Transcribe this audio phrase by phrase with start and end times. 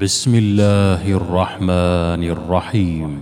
[0.00, 3.20] بسم الله الرحمن الرحيم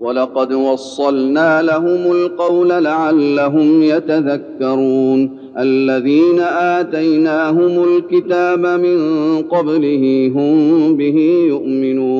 [0.00, 5.38] ولقد وصلنا لهم القول لعلهم يتذكرون.
[5.58, 8.98] الذين آتيناهم الكتاب من
[9.42, 11.18] قبله هم به
[11.48, 12.19] يؤمنون.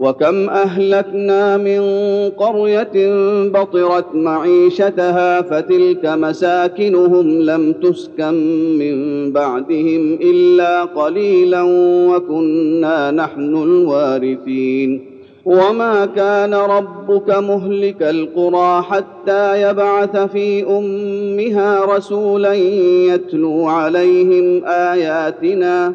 [0.00, 1.80] وكم أهلكنا من
[2.30, 2.92] قرية
[3.48, 8.34] بطرت معيشتها فتلك مساكنهم لم تسكن
[8.78, 11.62] من بعدهم إلا قليلا
[12.10, 15.14] وكنا نحن الوارثين.
[15.44, 22.54] وما كان ربك مهلك القرى حتى يبعث في أمها رسولا
[23.14, 25.94] يتلو عليهم آياتنا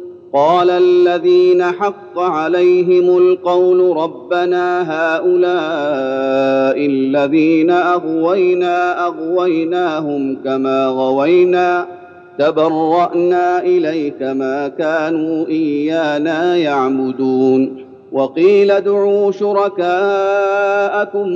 [0.33, 11.87] قال الذين حق عليهم القول ربنا هؤلاء الذين أغوينا أغويناهم كما غوينا
[12.39, 19.81] تبرأنا إليك ما كانوا إيانا يعبدون وقيل ادعوا شركاءكم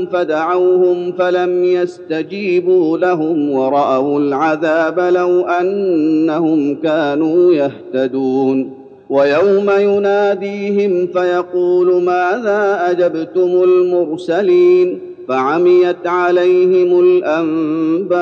[0.05, 13.63] فدعوهم فلم يستجيبوا لهم ورأوا العذاب لو أنهم كانوا يهتدون ويوم يناديهم فيقول ماذا أجبتم
[13.63, 18.15] المرسلين فعميت عليهم الأنباء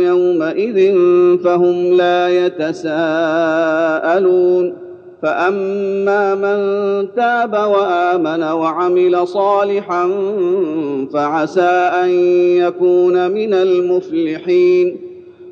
[0.00, 0.94] يومئذ
[1.44, 3.64] فهم لا يتساءلون
[5.22, 6.58] فأما من
[7.16, 10.08] تاب وآمن وعمل صالحا
[11.12, 12.08] فعسى أن
[12.56, 15.13] يكون من المفلحين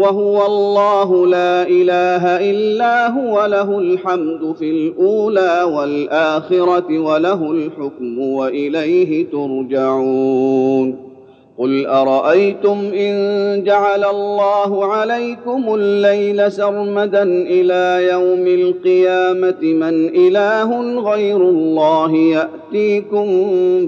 [0.00, 11.10] وهو الله لا إله إلا هو له الحمد في الأولى والآخرة وله الحكم وإليه ترجعون.
[11.58, 22.12] قل أرأيتم إن جعل الله عليكم الليل سرمدا إلى يوم القيامة من إله غير الله
[22.12, 23.26] يأتيكم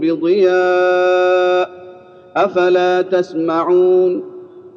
[0.01, 1.71] بضياء
[2.37, 4.32] أفلا تسمعون؟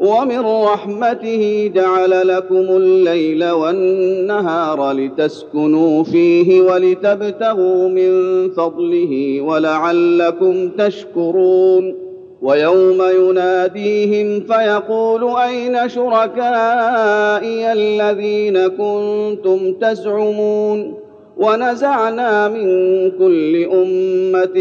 [0.00, 8.12] ومن رحمته جعل لكم الليل والنهار لتسكنوا فيه ولتبتغوا من
[8.50, 11.94] فضله ولعلكم تشكرون.
[12.42, 20.94] ويوم يناديهم فيقول أين شركائي الذين كنتم تزعمون؟
[21.36, 22.66] ونزعنا من
[23.10, 24.56] كل أمة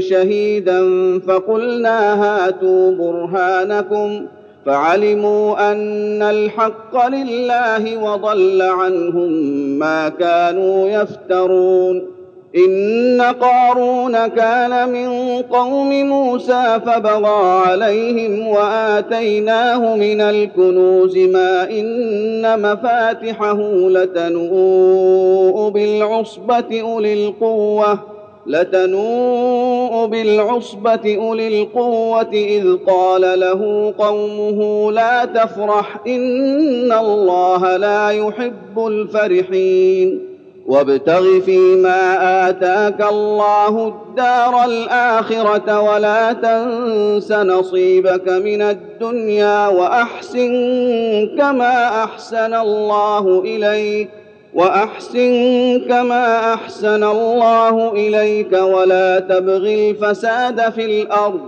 [0.00, 0.80] شهيدا
[1.18, 4.26] فقلنا هاتوا برهانكم
[4.66, 9.30] فعلموا أن الحق لله وضل عنهم
[9.78, 12.14] ما كانوا يفترون.
[12.56, 15.08] إن قارون كان من
[15.42, 23.58] قوم موسى فبغى عليهم وآتيناه من الكنوز ما إن مفاتحه
[23.88, 28.13] لتنوء بالعصبة أولي القوة.
[28.46, 40.34] لتنوء بالعصبة أولي القوة إذ قال له قومه لا تفرح إن الله لا يحب الفرحين
[40.66, 50.50] وابتغ فيما آتاك الله الدار الآخرة ولا تنس نصيبك من الدنيا وأحسن
[51.38, 54.08] كما أحسن الله إليك
[54.54, 61.40] وأحسن كما أحسن الله إليك ولا تبغ الفساد في الأرض.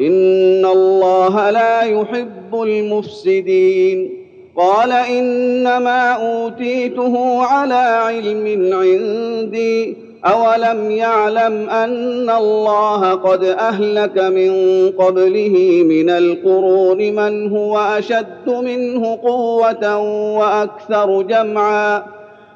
[0.00, 4.24] إن الله لا يحب المفسدين.
[4.56, 9.96] قال إنما أوتيته على علم عندي.
[10.24, 14.52] أولم يعلم أن الله قد أهلك من
[14.90, 19.98] قبله من القرون من هو أشد منه قوة
[20.38, 22.23] وأكثر جمعا.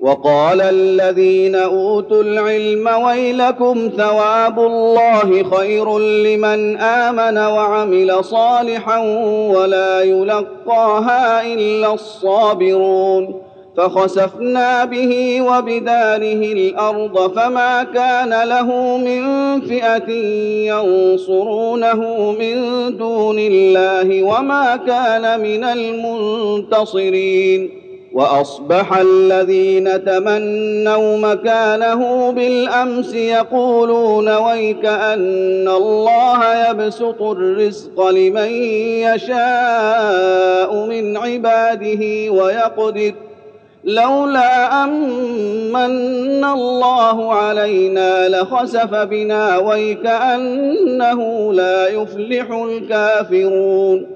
[0.00, 8.98] وقال الذين أوتوا العلم ويلكم ثواب الله خير لمن آمن وعمل صالحا
[9.50, 13.42] ولا يلقاها إلا الصابرون
[13.76, 19.22] فخسفنا به وبداره الأرض فما كان له من
[19.60, 20.10] فئة
[20.66, 22.56] ينصرونه من
[22.96, 27.70] دون الله وما كان من المنتصرين
[28.16, 38.48] وأصبح الذين تمنوا مكانه بالأمس يقولون ويك ان الله يبسط الرزق لمن
[39.04, 43.12] يشاء من عباده ويقدر
[43.84, 54.15] لولا أمن الله علينا لخسف بنا ويكأنه لا يفلح الكافرون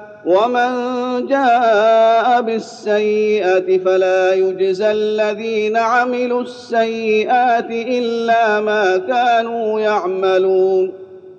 [0.25, 0.71] ومن
[1.27, 10.91] جاء بالسيئه فلا يجزى الذين عملوا السيئات الا ما كانوا يعملون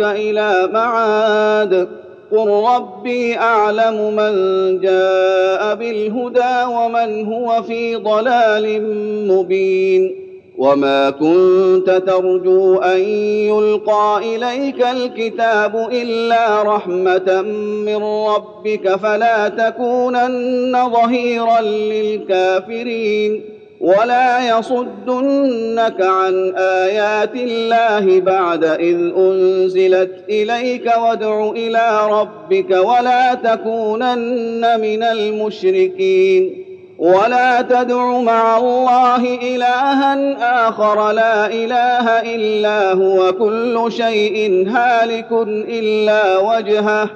[0.00, 1.88] إلى معاد
[2.32, 4.32] قل ربي اعلم من
[4.80, 8.82] جاء بالهدى ومن هو في ضلال
[9.28, 10.31] مبين
[10.62, 13.00] وما كنت ترجو ان
[13.48, 17.42] يلقى اليك الكتاب الا رحمه
[17.86, 23.42] من ربك فلا تكونن ظهيرا للكافرين
[23.80, 35.02] ولا يصدنك عن ايات الله بعد اذ انزلت اليك وادع إلى ربك ولا تكونن من
[35.02, 36.71] المشركين
[37.02, 45.32] ولا تدع مع الله الها اخر لا اله الا هو كل شيء هالك
[45.68, 47.10] الا وجهه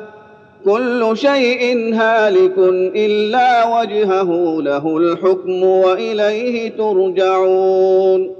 [0.65, 2.59] كل شيء هالك
[2.97, 8.35] الا وجهه له الحكم واليه ترجعون.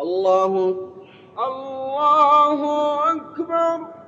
[0.00, 0.74] الله
[1.46, 2.60] الله
[3.12, 4.03] اكبر.